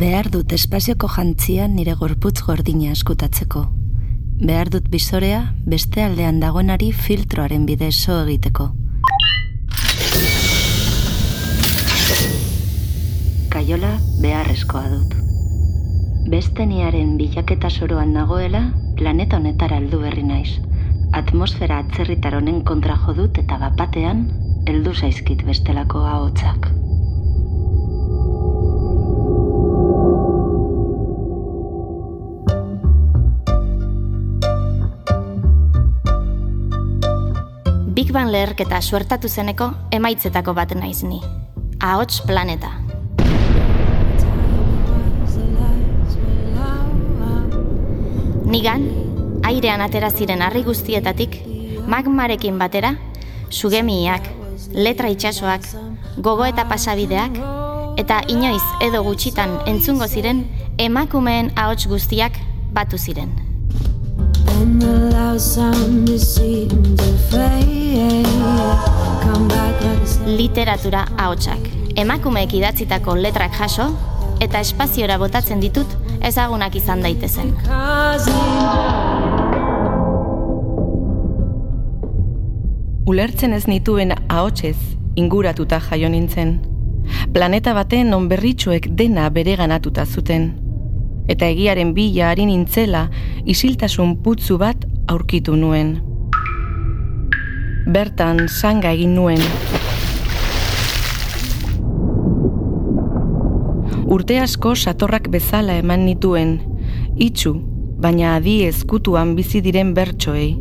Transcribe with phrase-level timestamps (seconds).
[0.00, 3.66] Behar dut espazioko jantzia nire gorputz gordina eskutatzeko.
[4.48, 5.40] Behar dut bizorea
[5.72, 8.70] beste aldean dagoenari filtroaren bidez so egiteko.
[13.52, 13.92] Kaiola
[14.22, 15.14] beharrezkoa dut.
[16.32, 20.56] Beste niaren bilaketa soroan nagoela, planeta honetara heldu berri naiz.
[21.12, 24.30] Atmosfera atzerritar honen kontra jo dut eta bapatean,
[24.64, 26.72] heldu zaizkit bestelako ahotsak.
[38.00, 41.18] Big Bang leherketa suertatu zeneko emaitzetako bat naiz ni.
[41.84, 42.70] Ahots planeta.
[48.48, 48.86] Nigan,
[49.50, 51.36] airean atera ziren harri guztietatik,
[51.92, 52.94] magmarekin batera,
[53.50, 54.32] sugemiak,
[54.72, 55.68] letra itsasoak,
[56.16, 57.36] gogo eta pasabideak,
[58.00, 60.46] eta inoiz edo gutxitan entzungo ziren
[60.88, 62.40] emakumeen ahots guztiak
[62.72, 63.49] batu ziren.
[64.60, 68.26] And the loud sound is seemed to fade.
[69.22, 71.70] Come back like a Literatura ahotsak.
[71.96, 73.88] Emakumeek idatzitako letrak jaso,
[74.40, 75.88] eta espaziora botatzen ditut
[76.20, 77.54] ezagunak izan daitezen.
[83.08, 84.76] Ulertzen ez nituen ahotsez
[85.16, 86.58] inguratuta jaio nintzen.
[87.32, 90.59] Planeta baten non berritxuek dena bereganatuta zuten.
[91.30, 93.04] Eta egiaren bila ari nintzela
[93.46, 96.00] isiltasun putzu bat aurkitu nuen.
[97.86, 99.38] Bertan sanga egin nuen.
[104.10, 106.56] Urte asko satorrak bezala eman nituen,
[107.14, 107.54] itxu,
[108.02, 110.56] baina adi ezkutuan bizi diren bertsoei.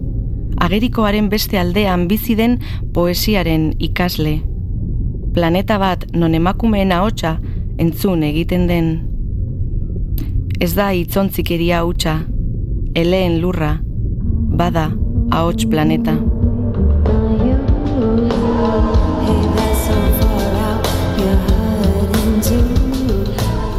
[0.62, 2.60] Agerikoaren beste aldean bizi den
[2.94, 4.38] poesiaren ikasle.
[5.34, 7.40] Planeta bat non emakumeen ahotsa
[7.82, 9.09] entzun egiten den.
[10.60, 12.18] Ez da itzontzikeria hutsa,
[13.00, 13.78] eleen lurra,
[14.60, 14.90] bada
[15.32, 16.18] ahots planeta.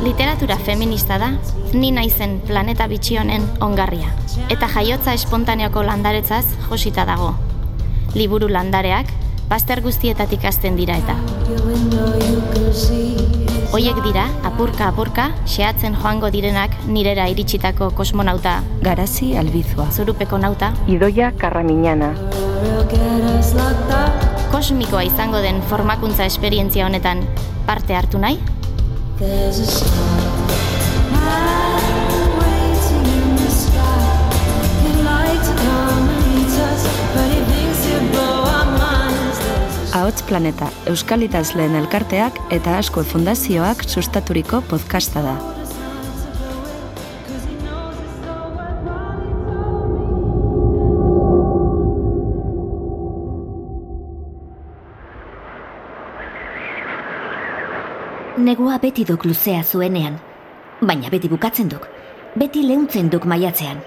[0.01, 1.35] Literatura feminista da,
[1.77, 4.09] ni naizen planeta bitxi honen ongarria.
[4.49, 7.35] Eta jaiotza espontaneoko landaretzaz josita dago.
[8.17, 9.13] Liburu landareak,
[9.53, 11.21] bazter guztietatik hasten dira eta.
[13.71, 19.87] Hoiek dira, apurka apurka, xeatzen joango direnak nirera iritsitako kosmonauta, Garazi albizua.
[19.95, 22.11] zurupeko nauta, Idoia karraminana.
[24.51, 27.23] Kosmikoa izango den formakuntza esperientzia honetan
[27.67, 28.41] parte hartu nahi?
[40.01, 45.35] Ahots Planeta, Euskal Idazleen Elkarteak eta Asko Fundazioak sustaturiko podcasta da.
[58.41, 60.17] Negua beti duk luzea zuenean,
[60.81, 61.91] baina beti bukatzen duk,
[62.41, 63.85] beti leuntzen duk maiatzean.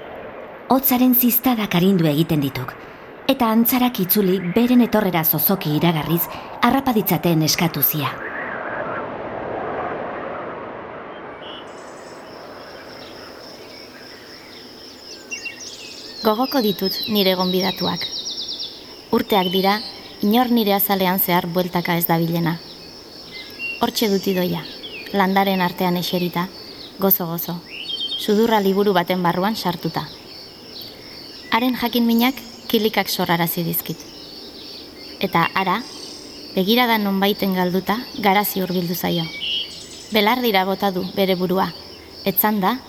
[0.69, 2.77] Hotzaren ziztadak arindu egiten dituk,
[3.27, 6.21] eta antzarak itzuli beren etorrera zozoki iragarriz
[6.61, 8.11] harrapaditzaten eskatu zia.
[16.23, 18.05] Gogoko ditut nire gonbidatuak.
[19.11, 19.79] Urteak dira,
[20.23, 22.57] inor nire azalean zehar bueltaka ez dabilena.
[23.83, 24.63] Hortxe dut idoia,
[25.11, 26.47] landaren artean eserita,
[26.99, 27.57] gozo-gozo,
[28.17, 30.07] sudurra liburu baten barruan sartuta.
[31.51, 32.39] Haren jakin minak
[32.73, 33.99] kilikak sorrarazi dizkit.
[35.21, 35.77] Eta ara,
[36.55, 39.27] begirada nonbaiten galduta, garazi hurbildu zaio.
[40.13, 41.67] Belardira bota du bere burua,
[42.25, 42.79] etzan da,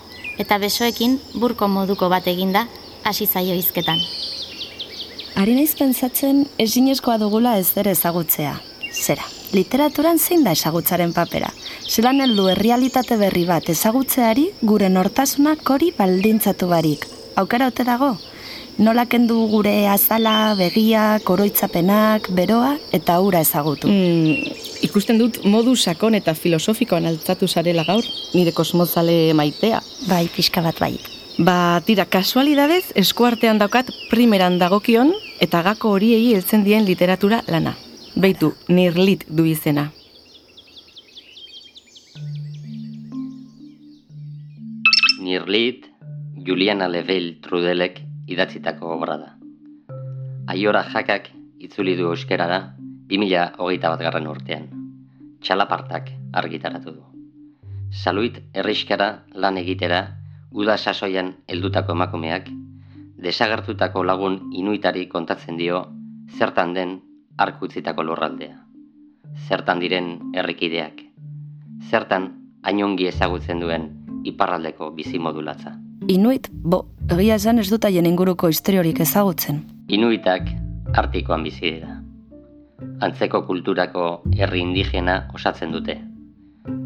[0.41, 2.65] eta besoekin burko moduko bat eginda
[3.05, 4.01] hasi zaio hizketan.
[5.37, 8.57] Ari naiz pentsatzen ezinezkoa dugula ez ere ezagutzea.
[8.89, 11.51] Zera, literaturan zein da ezagutzaren papera?
[11.85, 17.05] Zelan heldu errealitate berri bat ezagutzeari gure nortasunak hori baldintzatu barik.
[17.35, 18.15] Aukera ote dago?
[18.75, 23.87] Nola kendu gure azala, begiak, oroitzapenak, beroa eta ura ezagutu.
[23.87, 24.49] Mm,
[24.83, 29.79] ikusten dut modu sakon eta filosofikoan altzatu zarela gaur, nire kosmozale maitea.
[30.09, 30.97] Bai, pixka bat bai.
[31.39, 37.77] Ba, tira, kasualidadez eskuartean daukat primeran dagokion eta gako horiei heltzen dien literatura lana.
[38.19, 39.87] Beitu, nirlit du izena.
[45.23, 45.87] Nirlit,
[46.45, 49.29] Juliana Level Trudelek idatzitako obra da.
[50.47, 51.29] Aiora jakak
[51.59, 52.75] itzuli du euskerara
[53.09, 54.67] 2021 bat garren urtean.
[55.41, 57.03] Txalapartak argitaratu du.
[57.91, 60.01] Saluit herriskara lan egitera,
[60.51, 62.49] uda sasoian heldutako emakumeak,
[63.21, 65.85] desagertutako lagun inuitari kontatzen dio
[66.37, 66.99] zertan den
[67.37, 68.57] arkutzitako lurraldea.
[69.47, 71.01] Zertan diren herrikideak.
[71.89, 72.31] Zertan
[72.63, 73.89] ainongi ezagutzen duen
[74.25, 75.84] iparraldeko bizimodulatza.
[76.05, 79.63] Inuit, bo, egia esan ez dut haien inguruko historiorik ezagutzen.
[79.89, 80.51] Inuitak
[81.01, 81.95] artikoan bizi dira.
[83.01, 84.03] Antzeko kulturako
[84.37, 85.97] herri indigena osatzen dute.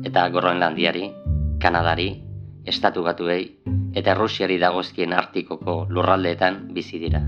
[0.07, 1.09] Eta Groenlandiari,
[1.59, 2.07] Kanadari,
[2.63, 3.43] Estatu Batuei
[3.99, 7.25] eta Rusiari dagozkien artikoko lurraldeetan bizi dira.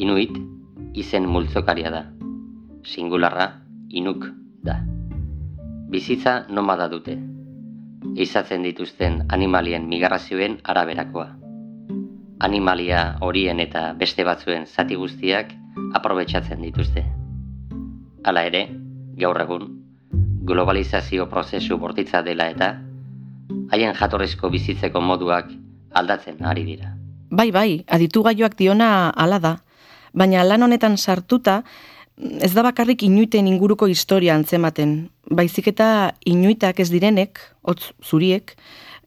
[0.00, 0.32] Inuit
[0.96, 2.04] izen multzokaria da.
[2.88, 3.50] Singularra
[3.92, 4.30] inuk
[4.64, 4.80] da.
[5.92, 7.35] Bizitza nomada dute.
[8.16, 11.28] Izatzen dituzten animalien migrazioen araberakoa.
[12.46, 15.52] Animalia horien eta beste batzuen zati guztiak
[15.96, 17.04] aprobetxatzen dituzte.
[18.24, 18.66] Hala ere,
[19.16, 19.68] gaur egun,
[20.46, 22.74] globalizazio prozesu bortitza dela eta
[23.72, 25.50] haien jatorrezko bizitzeko moduak
[25.94, 26.92] aldatzen ari dira.
[27.30, 29.56] Bai, bai, aditu gaioak diona hala da.
[30.14, 31.62] Baina lan honetan sartuta,
[32.16, 35.08] ez da bakarrik inuiten inguruko historia antzematen.
[35.30, 38.54] Baizik eta inuitak ez direnek, hotz zuriek,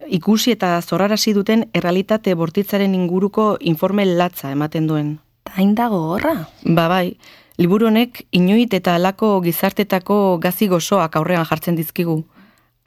[0.07, 5.17] ikusi eta zorrarazi duten errealitate bortitzaren inguruko informe latza ematen duen.
[5.55, 6.35] Hain dago horra?
[6.63, 7.17] Ba bai,
[7.57, 12.23] liburu honek inuit eta alako gizartetako gazi gozoak aurrean jartzen dizkigu.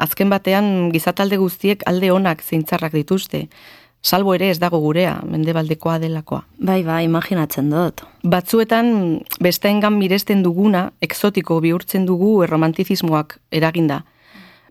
[0.03, 3.49] Azken batean gizatalde guztiek alde onak zeintzarrak dituzte.
[4.02, 6.43] Salbo ere ez dago gurea, mendebaldekoa delakoa.
[6.58, 8.02] Bai, bai, imaginatzen dut.
[8.26, 14.00] Batzuetan besteengan miresten duguna, exotiko bihurtzen dugu erromantizismoak eraginda.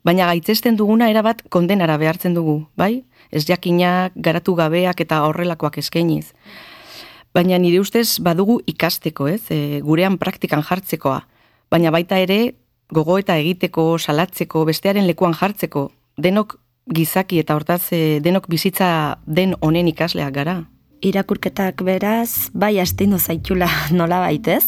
[0.03, 3.05] Baina gaitzesten duguna erabat kondenara behartzen dugu, bai?
[3.31, 6.33] Ez jakinak, garatu gabeak eta horrelakoak eskainiz.
[7.31, 9.45] Baina nire ustez badugu ikasteko, ez?
[9.47, 11.21] E, gurean praktikan jartzekoa.
[11.71, 12.55] Baina baita ere
[12.91, 15.87] gogo eta egiteko, salatzeko, bestearen lekuan jartzeko,
[16.17, 16.57] denok
[16.89, 20.57] gizaki eta hortaz e, denok bizitza den honen ikasleak gara.
[21.01, 24.63] Irakurketak beraz, bai astindu zaitula nola baitez?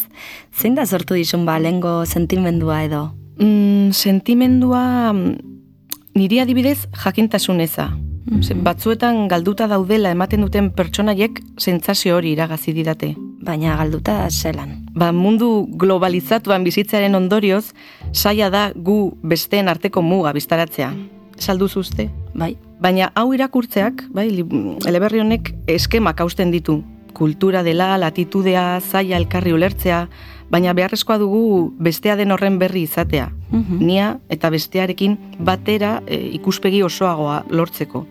[0.54, 3.04] Zein da sortu dizun ba lengo sentimendua edo?
[3.40, 5.36] Mm, sentimendua mm,
[6.16, 7.92] niri adibidez jakintasuneza.
[8.42, 13.12] Ze, Batzuetan galduta daudela ematen duten pertsonaiek sentsazio hori iragazi didate.
[13.44, 14.78] Baina galduta zelan.
[14.96, 17.74] Ba, mundu globalizatuan bizitzaren ondorioz,
[18.14, 20.94] saia da gu besteen arteko muga biztaratzea.
[21.38, 22.10] Salduzu uste?
[22.34, 24.28] Bai, Baina hau irakurtzeak, bai,
[24.90, 26.82] eleberri honek eskemak hausten ditu.
[27.16, 30.02] Kultura dela, latitudea, zaila elkarri ulertzea,
[30.52, 33.30] baina beharrezkoa dugu bestea den horren berri izatea.
[33.52, 33.80] Mhm.
[33.80, 38.04] Nia eta bestearekin batera e, ikuspegi osoagoa lortzeko.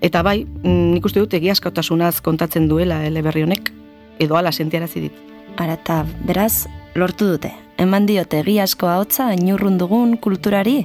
[0.00, 3.70] Eta bai, nik uste dut egiazkautasunaz kontatzen duela eleberri honek,
[4.18, 5.24] edo ala sentiarazi dit.
[5.58, 7.67] arata beraz, lortu dute.
[7.78, 10.80] Eman diote egiazko ahotza inurrun dugun kulturari.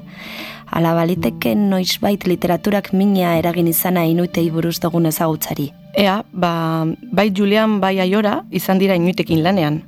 [0.74, 5.72] Ala baliteke noizbait literaturak mina eragin izana inuitei buruz dugun ezagutzari.
[5.98, 9.82] Ea, ba, bai Julian, bai Aiora, izan dira inuitekin lanean.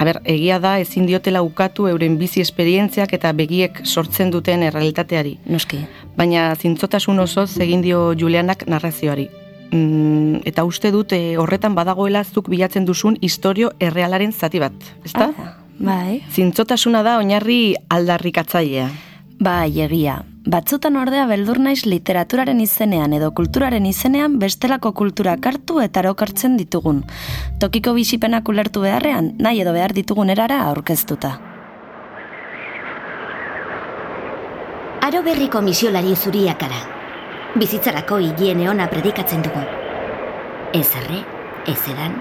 [0.00, 5.36] A ber, egia da ezin diotela ukatu euren bizi esperientziak eta begiek sortzen duten errealitateari.
[5.52, 5.82] Noski.
[6.16, 9.28] Baina zintzotasun osoz egin dio Julianak narrazioari.
[9.70, 15.28] Mm, eta uste dut eh, horretan badagoela zuk bilatzen duzun historio errealaren zati bat, ezta?
[15.36, 16.20] Ah, bai.
[16.30, 18.88] Zintzotasuna da oinarri aldarrikatzailea.
[19.40, 20.20] Bai, egia.
[20.50, 27.02] Batzutan ordea beldur naiz literaturaren izenean edo kulturaren izenean bestelako kulturak hartu eta erokartzen ditugun.
[27.60, 31.34] Tokiko bisipenak ulertu beharrean, nahi edo behar ditugun erara aurkeztuta.
[35.04, 36.80] Aro berriko misiolari zuriak gara.
[37.56, 39.64] Bizitzarako higiene ona predikatzen dugu.
[40.72, 41.24] Ez arre,
[41.66, 42.20] ez edan,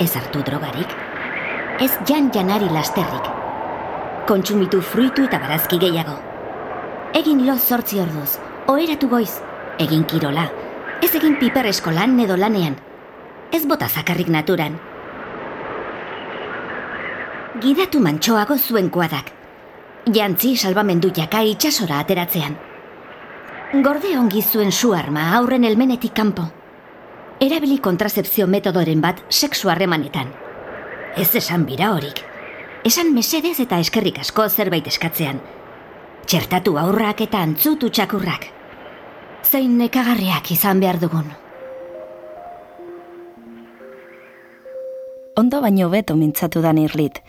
[0.00, 0.96] ez hartu drogarik,
[1.80, 3.26] ez jan janari lasterrik.
[4.26, 6.16] Kontsumitu fruitu eta barazki gehiago.
[7.14, 9.38] Egin lo zortzi orduz, oheratu goiz,
[9.78, 10.48] egin kirola,
[11.02, 12.74] ez egin piper eskolan edo lanean,
[13.54, 14.74] ez bota zakarrik naturan.
[17.62, 19.30] Gidatu mantxoago zuen kuadak,
[20.18, 22.58] jantzi salbamendu jaka itxasora ateratzean.
[23.84, 26.50] Gorde ongi zuen su arma aurren helmenetik kanpo.
[27.38, 30.47] Erabili kontrazepzio metodoren bat sexu harremanetan.
[31.16, 32.20] Ez esan bira horik.
[32.84, 35.40] Esan mesedez eta eskerrik asko zerbait eskatzean.
[36.28, 38.48] Txertatu aurrak eta antzutu txakurrak.
[39.48, 41.30] Zein nekagarriak izan behar dugun.
[45.38, 47.20] Ondo baino beto mintzatu da nirlit.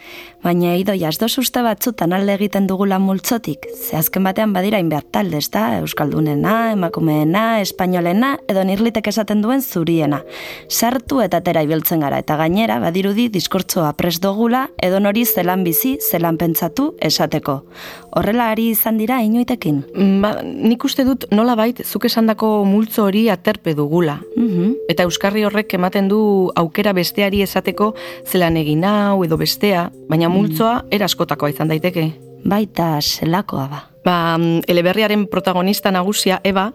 [0.42, 5.42] Baina idoi asdo suste batzutan alde egiten dugula multzotik, ze azken batean badira inbert talde,
[5.54, 5.66] da?
[5.84, 10.24] Euskaldunena, emakumeena, espainolena, edo nirlitek esaten duen zuriena.
[10.70, 15.98] Sartu eta tera ibiltzen gara, eta gainera, badirudi diskortzoa pres dogula, edo nori zelan bizi,
[16.01, 17.60] zelan pentsatu, esateko.
[18.18, 19.84] Horrela ari izan dira inoitekin.
[19.94, 24.18] Mm, Ba, nik uste dut nola bait, zuk esandako multzo hori aterpe dugula.
[24.36, 24.74] Mhm.
[24.89, 27.94] Eta Euskarri horrek ematen du aukera besteari esateko
[28.25, 32.10] zelan egin hau edo bestea, baina multzoa era askotakoa izan daiteke.
[32.46, 33.84] Baita zelakoa ba.
[34.06, 36.72] Ba, mm, eleberriaren protagonista nagusia Eba,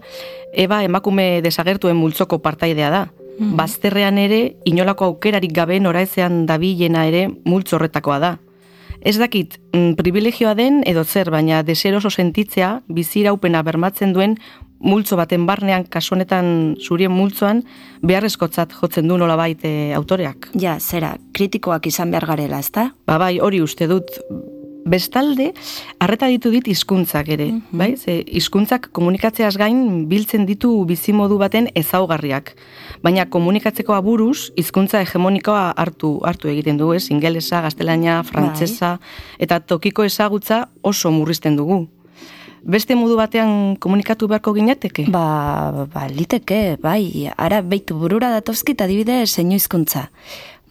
[0.53, 3.05] Eba emakume desagertuen multzoko partaidea da.
[3.35, 8.37] Bazterrean ere, inolako aukerarik gabe noraezean dabilena ere multzo horretakoa da.
[9.05, 14.39] Ez dakit, mm, privilegioa den edo zer, baina deseroso sentitzea, biziraupena bermatzen duen
[14.85, 17.63] multzo baten barnean, kasu honetan zurien multzoan,
[18.05, 20.51] beharrezkotzat jotzen du nolabait e, autoreak.
[20.61, 22.91] Ja, zera, kritikoak izan behar garela, ezta?
[23.09, 24.19] Ba bai, hori uste dut.
[24.85, 25.47] Bestalde,
[25.97, 27.95] harreta ditu dit hizkuntzak ere, bai?
[27.97, 29.79] Ze hizkuntzak komunikatzeaz gain
[30.11, 32.51] biltzen ditu bizimodu baten ezaugarriak.
[33.01, 37.07] Baina komunikatzeko aburuz, hizkuntza hegemonikoa hartu hartu egiten du, ez?
[37.09, 38.99] Ingelesa, gaztelania, frantsesa
[39.41, 41.87] eta tokiko ezagutza oso murrizten dugu.
[42.65, 45.05] Beste modu batean komunikatu beharko ginateke?
[45.13, 50.07] Ba, ba, liteke, bai, ara beitu burura datozkit adibide zeinu hizkuntza.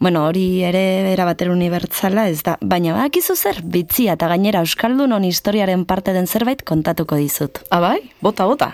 [0.02, 0.82] Bueno, hori ere
[1.12, 6.64] erabater unibertsala ez da, baina bakizu zer, bitzia eta gainera Euskaldunon historiaren parte den zerbait
[6.66, 7.62] kontatuko dizut.
[7.70, 8.00] Ah, bai?
[8.20, 8.72] Bota, bota.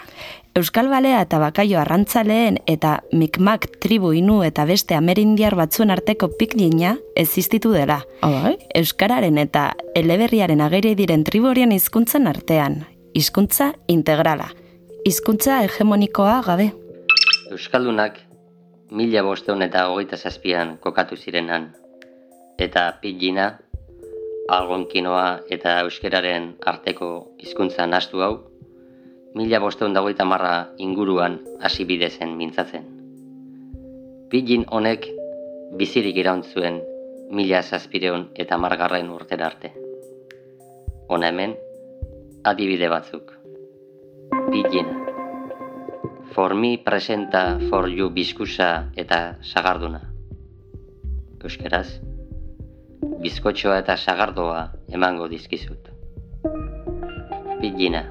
[0.56, 6.96] Euskal Balea eta Bakaio arrantzaleen eta Mikmak tribu inu eta beste amerindiar batzuen arteko piknina
[7.14, 8.00] existitu dela.
[8.24, 8.56] Ah, bai?
[8.80, 12.80] Euskararen eta eleberriaren ageri diren tribu horien hizkuntzen artean.
[13.10, 14.44] Hizkuntza integrala.
[15.02, 16.68] Hizkuntza hegemonikoa gabe.
[17.50, 18.20] Euskaldunak
[18.94, 21.64] mila bosteun eta hogeita zazpian kokatu zirenan,
[22.54, 23.46] eta pidgina,
[24.46, 25.24] algonkinoa
[25.56, 27.08] eta euskeraren arteko
[27.42, 28.36] hizkuntza nastu hau,
[29.34, 32.84] mila bosteun da hogeita marra inguruan hasi bidezen mintzatzen.
[34.30, 35.08] Pidgin honek
[35.82, 36.78] bizirik iraun zuen
[37.34, 39.72] mila zazpireun eta margarren urtera arte.
[41.10, 41.56] Hona hemen,
[42.44, 43.32] adibide batzuk.
[44.50, 44.96] Pidgina.
[46.32, 50.00] For me presenta for you bizkusa eta sagarduna.
[51.40, 52.00] Euskeraz,
[53.20, 55.90] bizkotxoa eta sagardoa emango dizkizut.
[57.60, 58.04] Pidgina.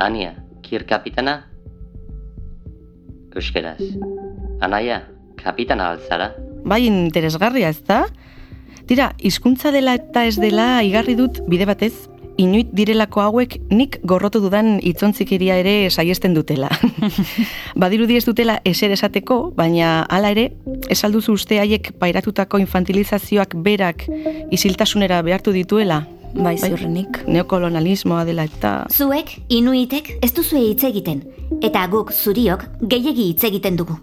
[0.00, 0.34] Ania,
[0.64, 1.36] kir kapitana?
[3.36, 3.80] Euskeraz.
[4.60, 5.02] Anaia,
[5.40, 6.32] kapitana altzara?
[6.64, 8.04] Bai interesgarria, ez da?
[8.86, 14.40] Tira, hizkuntza dela eta ez dela igarri dut bide batez, inuit direlako hauek nik gorrotu
[14.42, 16.70] dudan itzontzikiria ere saiesten dutela.
[17.82, 20.48] Badirudi ez dutela eser esateko, baina hala ere,
[20.90, 24.06] esalduzu uste haiek pairatutako infantilizazioak berak
[24.50, 26.02] isiltasunera behartu dituela?
[26.32, 27.18] Bai, ziurrenik.
[27.28, 28.86] Neokolonialismoa dela eta...
[28.92, 31.20] Zuek, inuitek, ez duzue hitz egiten,
[31.60, 33.98] eta guk zuriok gehiegi hitz egiten dugu.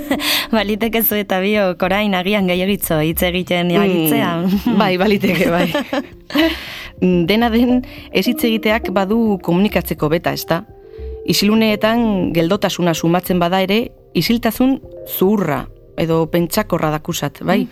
[0.56, 4.30] Baliteke zu eta biok orain agian gehiagitzo hitz egiten jagitzea.
[4.42, 5.68] Mm, bai, baliteke, bai.
[7.28, 7.82] Dena den,
[8.12, 10.62] ez hitz egiteak badu komunikatzeko beta, ez da?
[11.26, 13.84] Isiluneetan geldotasuna sumatzen bada ere,
[14.18, 15.64] isiltasun zuhurra
[15.98, 17.64] edo pentsakorra dakusat, bai?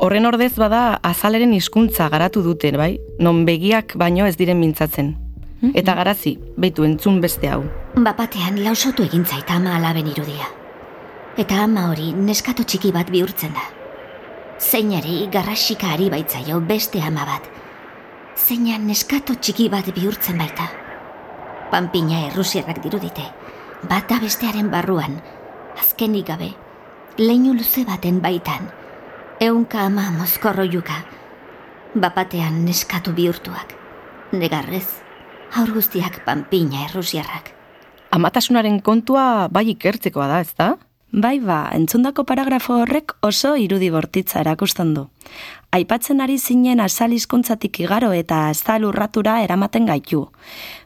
[0.00, 2.94] Horren ordez bada azaleren hizkuntza garatu duten, bai?
[3.20, 5.12] Non begiak baino ez diren mintzatzen.
[5.76, 7.60] Eta garazi, beitu entzun beste hau.
[8.00, 10.48] Bapatean lausotu egin zait ama alaben irudia.
[11.38, 13.62] Eta ama hori neskato txiki bat bihurtzen da.
[14.60, 17.46] Zeinari garrasika ari baitzaio beste ama bat.
[18.36, 20.66] Zeina neskato txiki bat bihurtzen baita.
[21.70, 23.28] Panpina errusiarrak dirudite.
[23.88, 25.20] Bata bestearen barruan,
[25.78, 26.50] azkenik gabe,
[27.16, 28.66] leinu luze baten baitan.
[29.40, 30.98] Eunka ama mozkorro juka.
[31.94, 33.72] Bapatean neskatu bihurtuak.
[34.32, 34.86] Negarrez,
[35.56, 37.54] aur guztiak panpina errusiarrak.
[38.10, 40.74] Amatasunaren kontua bai ikertzekoa da, ez da?
[41.12, 45.08] Bai ba, entzundako paragrafo horrek oso irudi bortitza erakusten du.
[45.74, 50.28] Aipatzen ari zinen azal hizkuntzatik igaro eta azal urratura eramaten gaitu.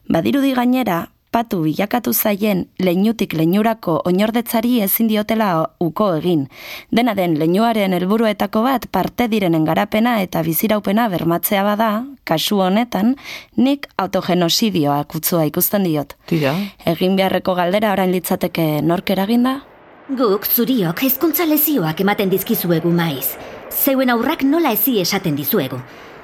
[0.08, 5.48] Badirudi gainera, patu bilakatu zaien leinutik leinurako oinordetzari ezin diotela
[5.82, 6.46] uko egin.
[6.94, 11.90] Dena den leinuaren helburuetako bat parte direnen garapena eta biziraupena bermatzea bada,
[12.24, 13.16] kasu honetan,
[13.56, 16.16] nik autogenosidioa kutzua ikusten diot.
[16.30, 16.56] Tira.
[16.86, 19.60] Egin beharreko galdera orain litzateke nork eraginda?
[20.04, 23.38] Guk zuriok hezkuntza lezioak ematen dizkizuegu maiz.
[23.72, 25.78] Zeuen aurrak nola ezi esaten dizuegu.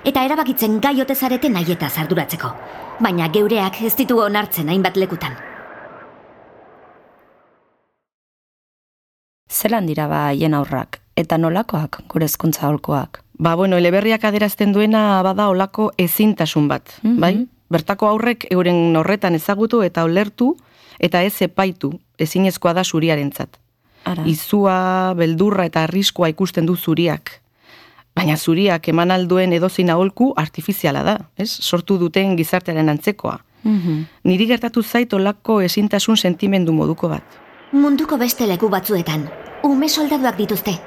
[0.04, 2.50] Eta erabakitzen gaiote zarete nahietaz arduratzeko.
[3.00, 5.32] Baina geureak ez ditugu onartzen hainbat lekutan.
[9.48, 13.22] Zelan dira ba haien aurrak, eta nolakoak gure hezkuntza holkoak.
[13.38, 17.46] Ba, bueno, eleberriak aderazten duena bada olako ezintasun bat, bai?
[17.72, 20.52] Bertako aurrek euren horretan ezagutu eta ulertu
[20.98, 23.59] eta ez epaitu ezinezkoa da zuriarentzat.
[24.04, 24.24] Ara.
[24.26, 27.40] Izua, beldurra eta arriskoa ikusten du zuriak.
[28.16, 31.50] Baina zuriak eman alduen edozein aholku artifiziala da, ez?
[31.50, 33.38] Sortu duten gizartearen antzekoa.
[33.62, 34.04] Mhm.
[34.24, 37.24] Niri gertatu zait olako ezintasun sentimendu moduko bat.
[37.72, 39.28] Munduko beste leku batzuetan,
[39.62, 40.78] ume soldaduak dituzte.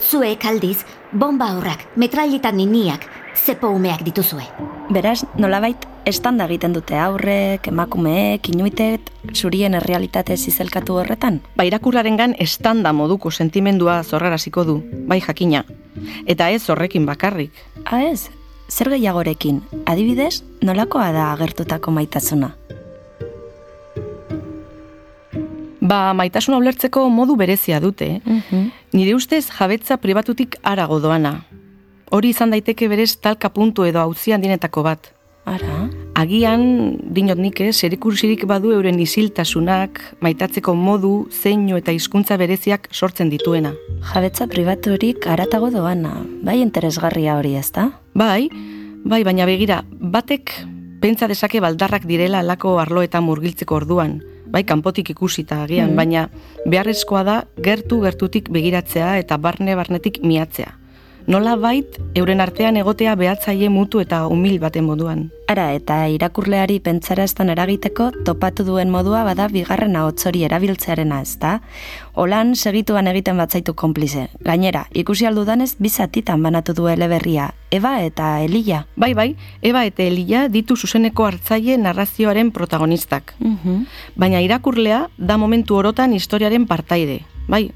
[0.00, 4.44] Zuek aldiz, bomba aurrak, metralletan niniak, zepo umeak dituzue.
[4.90, 11.40] Beraz, nolabait, estanda egiten dute aurrek, emakumeek, inuitet, zurien errealitate zizelkatu horretan.
[11.56, 15.64] Ba, irakurrarengan estanda moduko sentimendua zorraraziko du, bai jakina.
[16.26, 17.52] Eta ez horrekin bakarrik.
[17.84, 18.30] Ha Ah, ez,
[18.68, 22.54] zer gehiagorekin, adibidez, nolakoa da agertutako maitasuna.
[25.80, 28.20] Ba, maitasuna ulertzeko modu berezia dute.
[28.24, 28.70] Mhm.
[28.92, 31.44] Nire ustez jabetza pribatutik arago doana.
[32.10, 35.13] Hori izan daiteke berez talka puntu edo hauzian dinetako bat.
[35.44, 42.88] Ara, Agian, dinot nik ez, erikursirik badu euren isiltasunak, maitatzeko modu, zeinu eta hizkuntza bereziak
[42.92, 43.74] sortzen dituena.
[44.12, 47.90] jabetza pribaturik aratago doana, bai interesgarria hori ez da?
[48.14, 48.48] Bai,
[49.04, 50.54] bai, baina begira, batek
[51.00, 56.28] pentsa dezake baldarrak direla alako arloetan murgiltzeko orduan, bai, kanpotik ikusita agian, baina
[56.64, 60.78] beharrezkoa da gertu gertutik begiratzea eta barne barnetik miatzea.
[61.26, 65.30] Nola bait, euren artean egotea behatzaile mutu eta umil baten moduan.
[65.48, 71.54] Ara, eta irakurleari pentsaraztan eragiteko topatu duen modua bada bigarren ahots hori erabiltzearena, ez da?
[72.12, 74.26] Holan segituan egiten batzaitu konplize.
[74.44, 78.82] Gainera, ikusi aldudanez bizatitan banatu du eleberria, Eba eta Elia.
[78.94, 79.30] Bai, bai,
[79.62, 83.32] Eba eta Elia ditu zuzeneko hartzaile narrazioaren protagonistak.
[83.38, 83.86] Mhm.
[84.14, 87.22] Baina irakurlea da momentu orotan historiaren partaide.
[87.48, 87.70] Bai,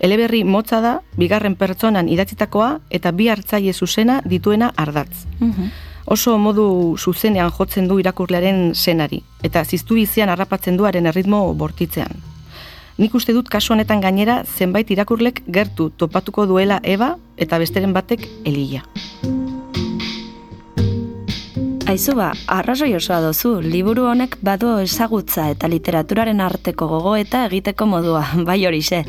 [0.00, 5.26] eleberri motza da, bigarren pertsonan idatzitakoa eta bi hartzaile zuzena dituena ardatz.
[5.40, 5.70] Mhm.
[6.06, 12.22] Oso modu zuzenean jotzen du irakurlearen senari, eta ziztu izian harrapatzen duaren erritmo bortitzean.
[12.96, 18.24] Nik uste dut kasu honetan gainera zenbait irakurlek gertu topatuko duela Eba eta besteren batek
[18.44, 18.86] Elia.
[21.86, 28.24] Aizu ba, arrazoi osoa dozu, liburu honek badu ezagutza eta literaturaren arteko gogoeta egiteko modua,
[28.48, 29.04] bai horixe.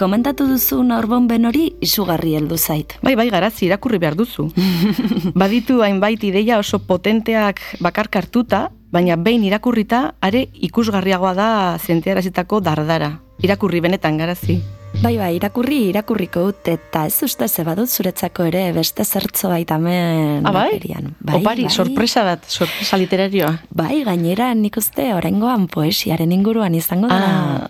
[0.00, 2.96] Komentatu duzu norbonben hori izugarri heldu zait.
[3.04, 4.46] Bai, bai, garazi irakurri behar duzu.
[5.42, 13.18] Baditu hainbait ideia oso potenteak bakarkartuta, baina behin irakurrita, are ikusgarriagoa da zentearazitako dardara.
[13.44, 14.62] Irakurri benetan garazi.
[15.02, 19.76] Bai, bai, irakurri, irakurriko dut, eta ez uste ze badut zuretzako ere beste zertzo baita
[19.76, 20.68] hemen Ah, bai?
[20.70, 21.14] agerian.
[21.28, 23.58] Opari, sorpresa bat, sorpresa literarioa.
[23.70, 27.18] Bai, gainera nik uste oraingoan poesiaren inguruan izango da.
[27.20, 27.68] Ah.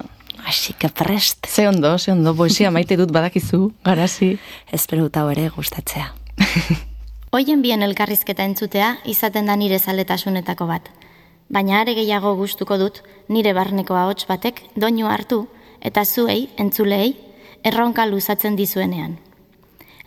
[0.78, 1.46] Que prest.
[1.48, 4.38] Ze ondo, ze ondo, poesia maite dut badakizu, garazi.
[4.70, 6.12] Espero dut hau ere gustatzea.
[7.32, 10.90] Hoien bien elkarrizketa entzutea izaten da nire zaletasunetako bat.
[11.48, 15.48] Baina are gehiago gustuko dut nire barneko ahots batek doinu hartu
[15.84, 17.14] eta zuei, entzulei,
[17.64, 19.18] erronka luzatzen dizuenean.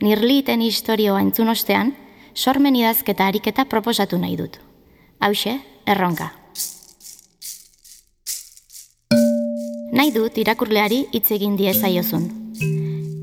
[0.01, 1.93] Nirliten historioa entzun ostean,
[2.35, 4.59] sormen idazketa ariketa proposatu nahi dut.
[5.19, 6.31] Hauxe, erronka.
[9.97, 12.27] Nahi dut irakurleari hitz egin diezaiozun.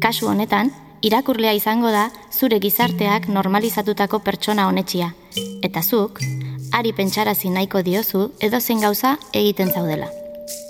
[0.02, 0.72] Kasu honetan,
[1.06, 5.12] irakurlea izango da zure gizarteak normalizatutako pertsona honetxia,
[5.62, 6.18] eta zuk,
[6.74, 10.08] ari pentsarazi nahiko diozu edo zen gauza egiten zaudela.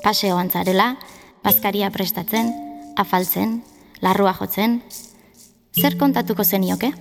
[0.04, 0.96] Paseoan zarela,
[1.44, 2.50] bazkaria prestatzen,
[2.96, 3.58] afaltzen,
[4.02, 4.80] larrua jotzen,
[5.76, 6.92] zer kontatuko zenioke?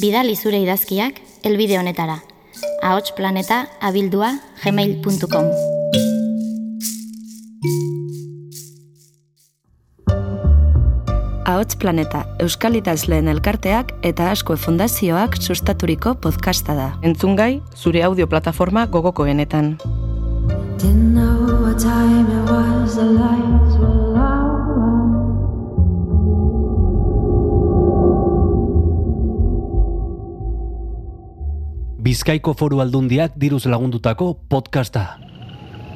[0.00, 2.20] Bidali zure idazkiak elbide honetara.
[2.82, 5.46] ahotsplaneta abildua gmail.com
[11.44, 16.88] Ahots Planeta, Euskal Idazleen Elkarteak eta Askue Fundazioak sustaturiko podcasta da.
[17.02, 19.76] Entzungai, zure audio plataforma gogokoenetan.
[20.84, 24.44] Didn't know what time it was, the lights were low.
[32.04, 35.06] Bizkaiko foru aldundiak diruz lagundutako podcasta.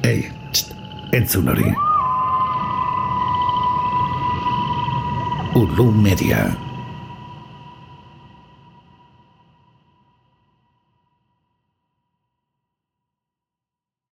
[0.09, 0.73] Ei, txt,
[1.13, 1.69] entzun hori.
[5.53, 6.68] Ulu Media.